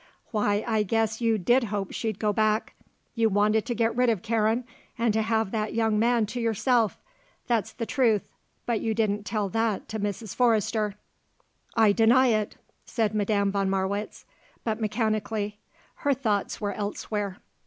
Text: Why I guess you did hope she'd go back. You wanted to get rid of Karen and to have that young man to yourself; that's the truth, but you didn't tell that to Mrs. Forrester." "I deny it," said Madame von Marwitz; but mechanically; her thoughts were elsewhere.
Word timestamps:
Why 0.31 0.63
I 0.65 0.81
guess 0.81 1.21
you 1.21 1.37
did 1.37 1.65
hope 1.65 1.91
she'd 1.91 2.17
go 2.17 2.33
back. 2.33 2.73
You 3.13 3.29
wanted 3.29 3.67
to 3.67 3.75
get 3.75 3.95
rid 3.95 4.09
of 4.09 4.23
Karen 4.23 4.63
and 4.97 5.13
to 5.13 5.21
have 5.21 5.51
that 5.51 5.75
young 5.75 5.99
man 5.99 6.25
to 6.25 6.41
yourself; 6.41 6.97
that's 7.45 7.71
the 7.71 7.85
truth, 7.85 8.27
but 8.65 8.81
you 8.81 8.95
didn't 8.95 9.27
tell 9.27 9.47
that 9.49 9.87
to 9.89 9.99
Mrs. 9.99 10.33
Forrester." 10.33 10.95
"I 11.77 11.91
deny 11.91 12.29
it," 12.29 12.55
said 12.83 13.13
Madame 13.13 13.51
von 13.51 13.69
Marwitz; 13.69 14.25
but 14.63 14.81
mechanically; 14.81 15.59
her 15.97 16.15
thoughts 16.15 16.59
were 16.59 16.73
elsewhere. 16.73 17.37